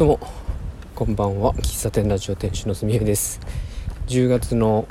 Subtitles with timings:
[0.00, 0.20] どうも。
[0.94, 1.52] こんばんは。
[1.56, 3.38] 喫茶店ラジオ店主のすみえです。
[4.06, 4.88] 10月の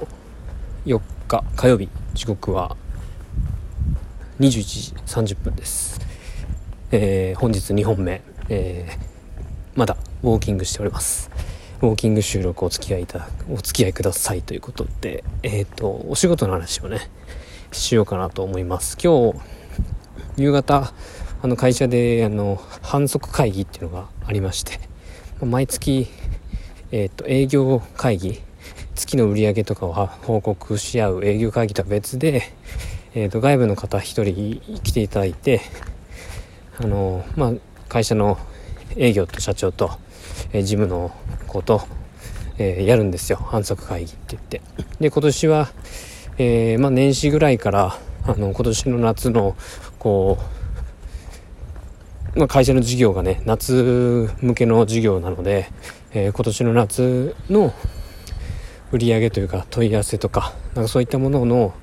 [0.85, 1.89] 4日火曜日。
[2.13, 2.77] 時刻は
[4.39, 5.99] 21時30分です、
[6.91, 11.31] えー、本日2本目、えー、まだウォーキングしております。
[11.81, 17.09] ウォーキング収録お付き合いいたお付き合いくださいということでえっ、ー、とお仕事の話をね
[17.71, 18.95] しようかなと思います。
[19.03, 19.39] 今日
[20.37, 20.93] 夕方
[21.41, 24.88] あの会社であの反則会議っていうのがありまして
[25.45, 26.07] 毎月、
[26.91, 28.41] えーと、営業会議
[28.95, 32.43] 月の売り上げとかを報告し合う営業会議とは別で、
[33.15, 34.01] えーと、外部の方1
[34.59, 35.61] 人来ていただいて
[36.81, 37.53] あの、まあ、
[37.87, 38.37] 会社の
[38.97, 39.91] 営業と社長と、
[40.51, 41.11] えー、事務の
[41.47, 41.83] 子と、
[42.57, 43.37] えー、やるんですよ。
[43.37, 44.61] 反則会議って言って。
[44.99, 45.69] で今年は、
[46.37, 49.55] えー、まあ、年始ぐらいからあの今年の夏の
[49.99, 50.58] こう
[52.35, 55.69] まあ、会社の事業がね夏向けの事業なので、
[56.11, 57.73] えー、今年の夏の
[58.91, 61.73] 売り上げというか問い合わせとかなんかそういったものの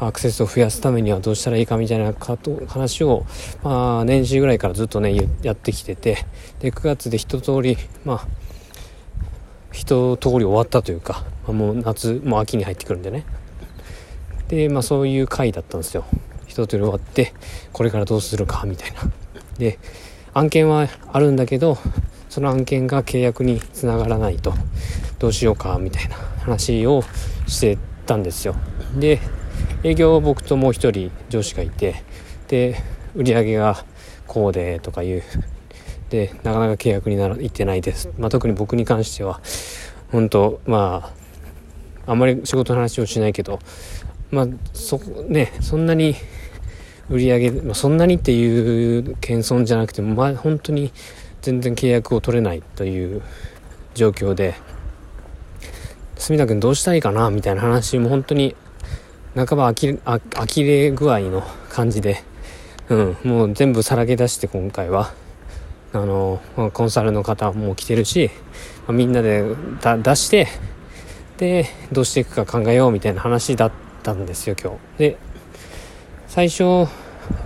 [0.00, 3.24] アクセスを増やすためにはどうしたらいいかみたいなかと話を、
[3.62, 6.24] まあ、年始ぐらいからずっとねやってきてて
[6.60, 8.26] で9月で一通りまあ
[9.72, 13.24] 一通り終わったというか、まあ、もう夏もう秋に入ってくるんでね。
[14.48, 16.04] でまあそういう回だったんですよ。
[16.46, 17.34] 一通り終わって
[17.72, 19.00] これからどうするかみたいな。
[19.58, 19.78] で
[20.34, 21.78] 案件はあるんだけど
[22.28, 24.52] その案件が契約につながらないと
[25.20, 27.02] どうしようかみたいな話を
[27.46, 28.56] してたんですよ。
[28.98, 29.20] で
[29.84, 32.02] 営業は僕ともう一人上司がいて
[32.48, 32.82] で
[33.14, 33.84] 売り上げが
[34.26, 35.22] こうでとかいう。
[36.10, 39.40] でなかなか契約にならいってないです、まあ、特に僕に関しては
[40.12, 41.12] 本当ま
[42.06, 43.58] ああんまり仕事の話をしないけど
[44.30, 46.14] まあそねそんなに
[47.10, 50.92] 売り上げ、まあ、そんなにっていう謙遜じゃなくても、まあ、本当に
[51.42, 53.22] 全然契約を取れないという
[53.94, 54.54] 状況で
[56.16, 58.56] 住田君どうしたらいいかなみたいな話も本当に
[59.34, 62.22] 半ばあきあ呆れ具合の感じで、
[62.88, 65.12] うん、もう全部さらけ出して今回は。
[65.96, 66.40] あの
[66.72, 68.28] コンサルの方も来てるし、
[68.88, 69.44] みんなで
[70.02, 70.48] 出して
[71.36, 73.72] でどうしていくか考えようみたいな話だっ
[74.02, 74.98] たんですよ今日。
[74.98, 75.16] で
[76.34, 76.88] 最初やっ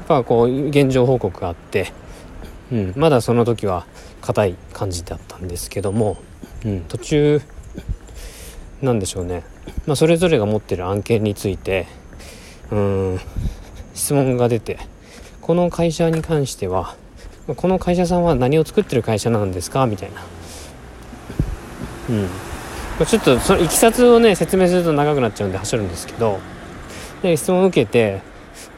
[0.08, 1.92] ぱこう現状報告があって、
[2.72, 3.84] うん、まだその時は
[4.22, 6.16] 硬い感じだったんですけども、
[6.64, 7.42] うん、途中
[8.80, 9.44] なんでしょうね、
[9.84, 11.86] まあ、それぞれが持ってる案件について
[12.70, 13.20] うん
[13.92, 14.78] 質問が出て
[15.42, 16.96] この会社に関しては
[17.56, 19.86] この会社さんは何を作ってる会社なんですか？
[19.86, 20.22] みたいな。
[22.08, 22.28] うん。
[23.06, 26.40] ちょっとそのいきさつをね説明すると長くなっちゃうんで走るんですけど
[27.22, 28.26] で質問を受けて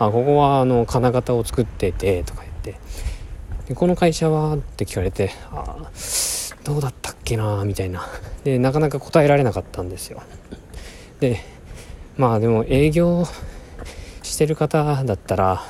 [0.00, 2.81] あここはあの金型を作っててとか言って。
[3.69, 4.55] でこの会社は？
[4.55, 5.91] って聞かれてあ
[6.65, 8.09] どうだったっけなみたいな。
[8.43, 10.22] でなかなか答えられなかったんですよ。
[11.21, 11.38] で
[12.16, 13.25] まあでも営業
[14.22, 15.62] してる方だったら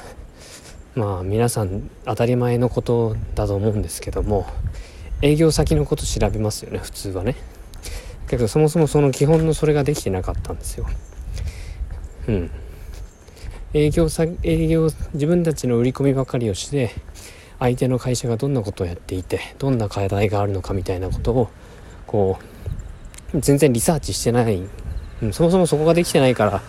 [0.95, 4.47] まあ皆さん当たり前のことだと思うんですけども
[5.23, 7.35] 営業先のこと調べますよね普通はね。
[8.29, 10.87] けどそもそもその基本のそれができてなかったんですよ。
[12.29, 12.51] うん。
[13.73, 16.91] 営業さ営業自分たちの売り込みばかりをして
[17.59, 21.51] 相手の会社がどんなことをやっていてどんな課題があるのかみたいなことを
[22.07, 22.39] こ
[23.33, 24.63] う全然リサーチしてない、
[25.23, 26.63] うん、そもそもそこができてないから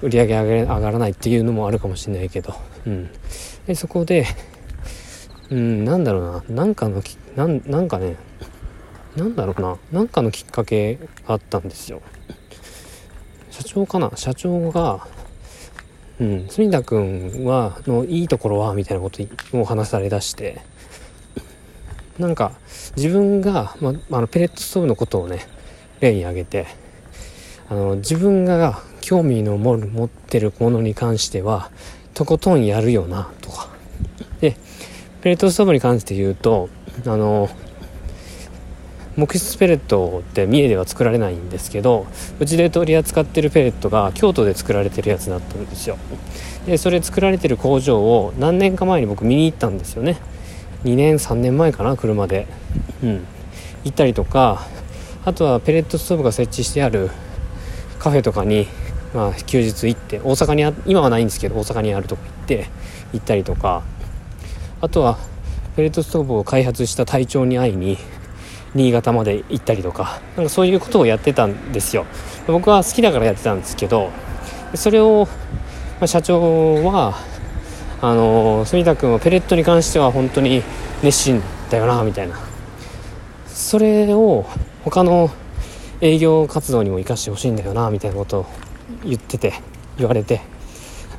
[0.00, 2.54] 売り上げ上がらないっていうのもあるかもしれないけど、
[2.86, 3.10] うん、
[3.66, 4.26] でそこで、
[5.50, 8.16] うん、なんだろうななんかのきなんなんかね
[9.14, 12.02] なんだろうななんかのきっかけがあったんですよ。
[13.50, 14.10] 社長かな？
[14.16, 15.06] 社長が
[16.22, 19.22] うん、住田君はのいいところはみたいなこと
[19.58, 20.60] を話されだして。
[22.18, 22.52] なんか
[22.94, 25.46] 自分が、まあのペレットストーブのことをね
[26.00, 26.66] 例に挙げて
[27.68, 31.70] あの自分が興味の持ってるものに関しては
[32.12, 33.70] とことんやるよなとか。
[34.40, 34.56] で
[35.22, 36.68] ペレットストーブに関して言うと
[37.06, 37.48] あの
[39.16, 42.06] 木質ペレットって三重では作られないんですけど
[42.40, 45.98] うちで取り扱ってるペレットが京都で作られてるやつだったんですよ。
[46.66, 50.18] でそれ作られてる工場を何年か前に僕見に行ったんですよね。
[50.84, 52.46] 2年3年前かな車で。
[53.02, 53.26] うん。
[53.84, 54.66] 行ったりとか
[55.24, 57.10] あとはペレットストーブが設置してある
[57.98, 58.68] カフェとかに、
[59.12, 62.66] まあ、休日行って大阪にあ今はないんですけど大阪にあるとこ行って
[63.12, 63.82] 行ったりとか。
[64.80, 65.16] あとは
[65.76, 67.96] ペレットストーブを開発した隊長に会いに
[68.74, 72.06] 新潟まで行ったりとかなんかそういうことをやってたんですよ。
[72.46, 74.10] 僕は好きだからやってたんですけど
[74.74, 75.28] それを、
[76.00, 77.14] まあ、社長は
[78.00, 80.62] あの住田君はペレットに関しては本当に
[81.02, 82.36] 熱心だよなみたいな。
[83.46, 84.46] それを
[84.84, 85.30] 他の
[86.00, 88.46] 営業活動にも生かしてほしいんだよなみたいなことを
[89.04, 89.52] 言ってて
[89.96, 90.40] 言われて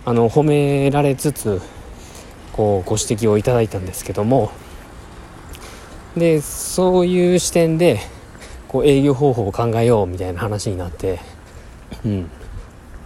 [0.03, 1.61] あの褒められつつ
[2.51, 4.51] こうご指摘をいただいたんですけども
[6.17, 7.99] でそういう視点で
[8.67, 11.19] こう営業方法を考えようみたいな話になって、
[12.05, 12.29] うん、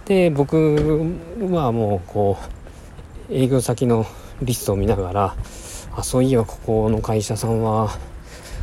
[0.06, 1.14] で僕
[1.50, 2.38] はもうこ
[3.30, 4.06] う営業先の
[4.42, 5.36] リストを見ながら
[5.96, 7.90] あそういえばここの会社さんは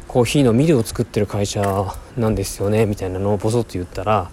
[0.08, 4.30] コーヒーのミルを作ってる会社なんですよねみたいなのをボソッと言ったら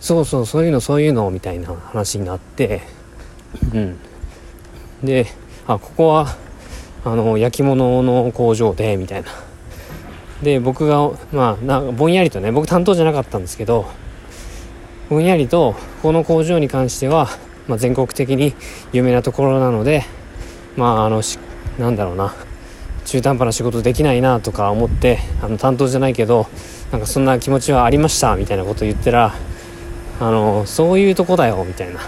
[0.00, 2.82] そうそうそういうのそういうのみたいな話になって。
[3.74, 3.98] うん。
[5.02, 5.26] で
[5.66, 6.36] あここは
[7.04, 9.28] あの焼き物の工場でみたいな
[10.42, 13.86] で僕がまあなぼんやりとね僕担当じゃなかったんですけど
[15.08, 17.28] ぼんやりとこの工場に関しては、
[17.68, 18.54] まあ、全国的に
[18.92, 20.04] 有名なところなので
[20.76, 21.38] まああのし
[21.78, 22.34] なんだろうな
[23.04, 26.48] 中途半端な仕事できないなとか思ってあの担当じゃないけど
[26.90, 29.34] なんかそんな気持ちはありましたみたいなこと言ったら
[30.20, 32.00] あのそういうとこだよみたいな、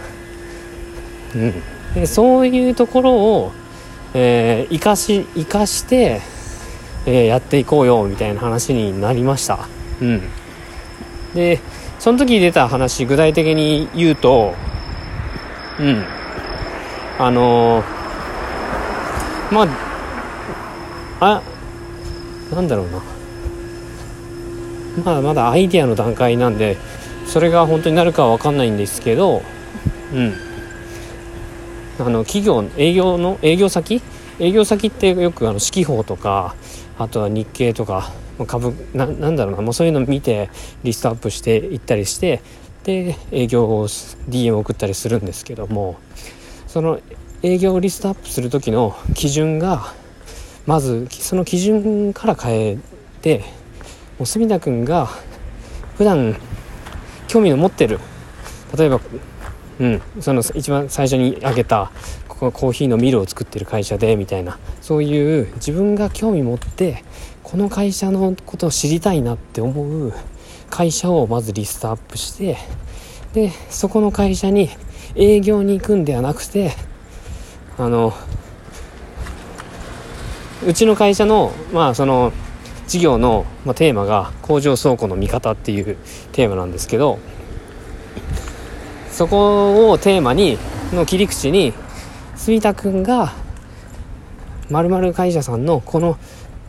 [1.36, 1.54] うん、
[1.94, 3.52] でそういうところを、
[4.14, 6.20] えー、生かし生かして、
[7.08, 9.66] えー、やっていこうよみたいな話になりました、
[10.02, 10.22] うん、
[11.34, 11.58] で
[11.98, 14.54] その時出た話具体的に言うと
[15.80, 16.04] うん。
[17.18, 17.98] あのー
[19.50, 19.62] ま
[21.20, 21.42] あ
[22.50, 23.02] あなんだろうな。
[25.04, 26.76] まだまだアイデアの段階なんで
[27.26, 29.42] それが本当になるかは分かんないんですけど
[30.12, 30.34] うん。
[32.00, 34.02] あの企業営業の営業先
[34.40, 36.54] 営業先ってよくあの四季報とか
[36.98, 38.12] あとは日経とか
[38.46, 40.50] 株ななんだろうなもうそういうの見て
[40.84, 42.40] リストアップしていったりして
[42.84, 45.96] で営業を DM 送ったりするんですけども
[46.66, 47.00] その
[47.42, 49.92] 営業をリストアップする時の基準が
[50.66, 52.78] まずその基準から変え
[53.22, 53.38] て
[54.18, 55.08] もう隅田君が
[55.96, 56.36] 普段
[57.26, 57.98] 興味を持ってる
[58.76, 59.00] 例えば、
[59.80, 61.90] うん、その一番最初に挙げた
[62.38, 64.58] ここコーヒーのミルを作ってる会社でみたいな。
[64.80, 67.04] そういう自分が興味持って
[67.42, 70.12] この会社のことを知りたいなって思う
[70.70, 72.56] 会社をまずリストアップして
[73.32, 74.68] でそこの会社に
[75.14, 76.72] 営業に行くんではなくて
[77.76, 78.12] あの
[80.66, 82.32] うちの会社のまあその
[82.86, 85.96] 事業の、まあ、テーマが工場倉庫の見方っていう
[86.32, 87.18] テーマなんですけど
[89.10, 90.58] そこをテーマに
[90.92, 91.74] の切り口に
[92.38, 93.34] 住田君が
[94.70, 96.16] まる会社さんのこの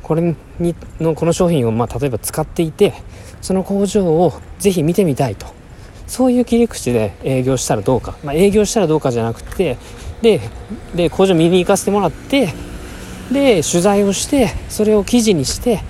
[0.02, 2.94] これにのこの商品をまあ例えば使っていて
[3.42, 5.48] その工場をぜひ見てみたいと。
[6.08, 9.78] そういう切り口で営業したらどうか、まあ、営業したらどうかじゃなくて
[10.24, 10.42] で
[10.96, 12.50] で工場見に行かせてもらって
[13.32, 15.82] で取材をしてそれを記事にして、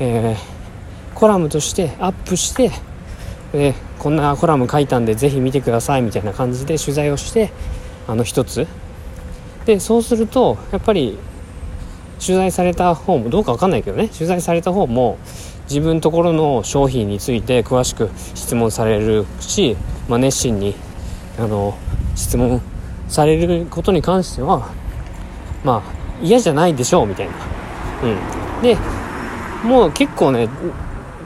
[0.00, 2.70] えー、コラムとしてアップして、
[3.52, 7.50] え、こんなコラム書いたんでぜひ見てくださいみたいな感じで取材をして
[8.08, 8.66] あの一つ
[9.66, 11.18] でそうするとやっぱり
[12.24, 15.18] 取材された方もどうか分かんないけどね取材された方も
[15.68, 19.76] 自分ところの商品について詳しく質問されるし、
[20.08, 20.76] まあ、熱心に
[21.38, 21.76] あの
[22.14, 22.62] 質問
[23.08, 24.70] されることに関しては
[25.64, 27.32] まあ嫌じゃないでしょうみたいな。
[28.04, 28.76] うん、で
[29.64, 30.48] もう結構ね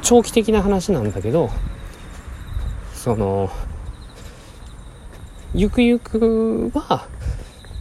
[0.02, 1.50] 長期的な話なんだけど
[2.94, 3.50] その
[5.55, 7.06] ゆくゆくは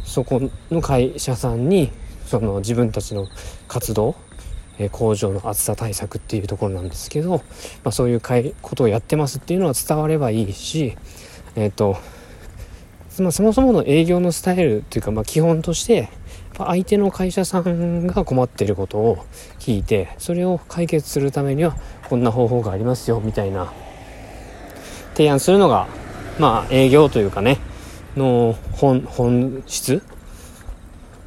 [0.10, 1.92] そこの会社さんに
[2.26, 3.28] その自分たちの
[3.68, 4.16] 活動、
[4.80, 7.38] え工場の暑さ対策っていうところなんですけど、
[7.84, 8.22] まあ、そういう
[8.62, 10.98] ことをやってますっていうのは伝わればいいし
[11.56, 11.98] えっ、ー、と
[13.22, 16.10] まあ、そもそもの営業のスタイルっていうか、まあ、基本として
[16.58, 19.26] 相手の会社さんが困っていることを
[19.60, 21.76] 聞いてそれを解決するためには
[22.10, 23.74] こんな方法がありますよみたいな
[25.16, 25.88] 提案するのが
[26.40, 27.58] まあ営業というかね
[28.20, 30.04] の本本質？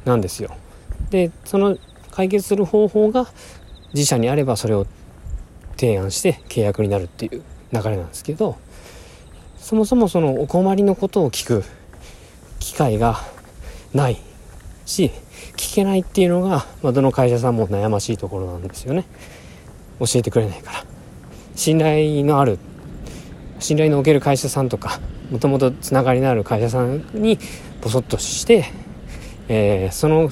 [0.05, 0.55] なんですよ。
[1.09, 1.77] でその
[2.11, 3.27] 解決する方法が
[3.93, 4.85] 自社にあればそれを
[5.77, 8.57] 提案して契約になるっていう流れなんですけど
[9.57, 11.63] そもそもそのお困りのことを聞く
[12.59, 13.17] 機会が
[13.93, 14.17] ない
[14.85, 15.11] し
[15.55, 19.05] 聞けないっていうのが、まあ、どの会社さんも悩ましいところなんですよね。
[19.99, 20.85] 教えてくれないから。
[21.55, 22.57] 信頼のある
[23.59, 24.99] 信頼のおける会社さんとか
[25.33, 27.39] もともとつながりのある会社さんに
[27.81, 28.65] ボソッとして、
[29.47, 30.29] えー、その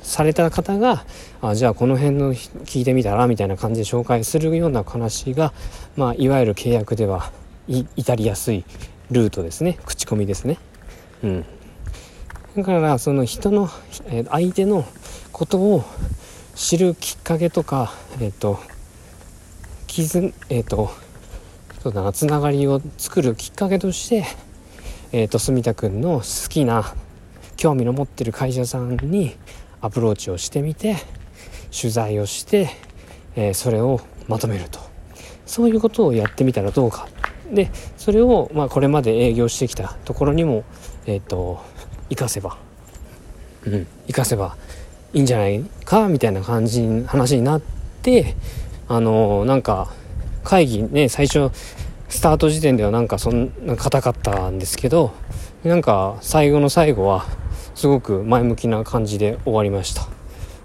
[0.00, 1.04] された方が
[1.42, 5.52] あじゃあこの辺の聞いてみたらみたいな感じで紹介するような話が、
[5.96, 7.32] まあ、いわゆる契約では
[7.66, 8.64] 至りやすい
[9.10, 9.76] ルートですね。
[9.86, 10.58] 口コミですね。
[11.24, 11.44] うん。
[12.56, 13.68] だからその人の、
[14.06, 14.84] え、相手の
[15.32, 15.84] ことを
[16.54, 18.60] 知るきっかけとか、えーと、
[19.88, 20.90] 絆えっ、と
[21.84, 24.24] そうだなつながりを作るきっかけとして
[25.14, 26.92] えっ、ー、と住田君の好きな
[27.56, 29.36] 興味の持ってる会社さんに
[29.80, 30.96] アプローチをしてみて
[31.70, 32.68] 取材をして、
[33.36, 34.80] えー、それをまとめると。
[35.46, 37.06] そういうことをやってみたらどうか。
[37.52, 40.64] でそれを、まあ、これまで営業してきたところにも
[41.06, 41.62] えっ、ー、と
[42.08, 42.58] 活かせば。
[43.66, 44.56] うん活かせば
[45.12, 47.60] いいんじゃないかみたいな感じ話になっ
[48.02, 48.34] て
[48.88, 49.92] あのなんか
[50.42, 51.52] 会議ね最初
[52.14, 55.12] スタート時点ではなんかそんな硬かったんですけど
[55.64, 57.26] なんか最後の最後は
[57.74, 60.06] すごく前向きな感じで終わりました。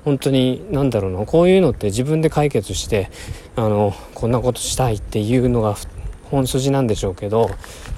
[0.05, 3.09] 本当に何だろうなこういうのって自分で解決して
[3.55, 5.75] あのこんなことしたいっていうのが
[6.25, 7.49] 本筋なんでしょうけど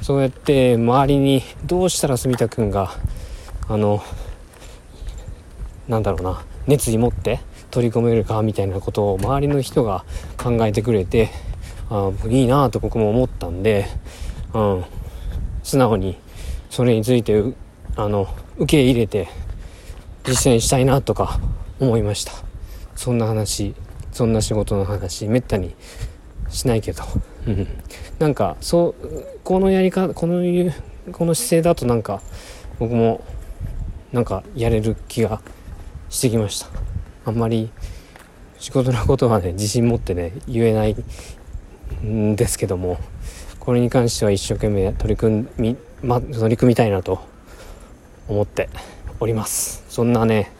[0.01, 2.93] そうやって周りにどうしたら住田君が
[3.67, 4.01] あの
[5.89, 10.05] なんだろうな熱意持って取り込めるかみたいなことを周りの人が
[10.41, 11.29] 考えてくれて
[11.91, 13.85] あいいなと僕も思ったんで、
[14.53, 14.85] うん、
[15.61, 16.17] 素直に
[16.69, 17.43] それについて
[17.97, 19.27] あの受け入れて
[20.23, 21.37] 実践したいなとか
[21.81, 22.31] 思いました。
[22.95, 23.75] そんな話
[24.13, 25.75] そんな仕事の話めったに
[26.49, 27.03] しないけど、
[27.45, 27.67] うん、
[28.19, 30.73] なんかそうこのやり方このいう
[31.11, 32.21] この姿勢だとなんか
[32.79, 33.21] 僕も
[34.13, 35.41] なんかやれる気が
[36.09, 36.67] してきました。
[37.25, 37.69] あんまり
[38.59, 40.95] 仕事のことはね自信持ってね言えない
[42.03, 42.97] んですけども
[43.59, 47.21] これに関しては一生懸命取り組み、ま、取り組みたいなと
[48.27, 48.69] 思って
[49.19, 49.83] おります。
[49.87, 50.51] そんなね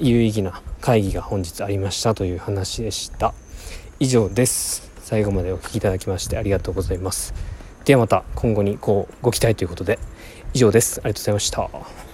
[0.00, 3.34] 有意義な会議が本日ありましたという話でした。
[4.00, 4.90] 以上です。
[5.00, 7.34] 最後までお聴きいただきましてありがとうございます。
[7.84, 9.98] ではまた今後にこうご期待ということで
[10.54, 11.00] 以上です。
[11.04, 12.09] ありがとうございました。